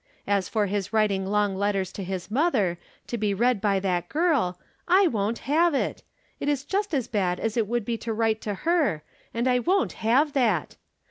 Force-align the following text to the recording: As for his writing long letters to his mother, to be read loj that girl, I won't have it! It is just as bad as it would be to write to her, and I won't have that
As 0.25 0.49
for 0.49 0.65
his 0.65 0.91
writing 0.91 1.27
long 1.27 1.55
letters 1.55 1.91
to 1.91 2.03
his 2.03 2.31
mother, 2.31 2.79
to 3.05 3.19
be 3.19 3.35
read 3.35 3.61
loj 3.61 3.83
that 3.83 4.09
girl, 4.09 4.59
I 4.87 5.05
won't 5.05 5.37
have 5.45 5.75
it! 5.75 6.01
It 6.39 6.49
is 6.49 6.65
just 6.65 6.95
as 6.95 7.07
bad 7.07 7.39
as 7.39 7.55
it 7.55 7.67
would 7.67 7.85
be 7.85 7.99
to 7.99 8.11
write 8.11 8.41
to 8.41 8.53
her, 8.65 9.03
and 9.31 9.47
I 9.47 9.59
won't 9.59 9.93
have 10.01 10.33
that 10.33 10.75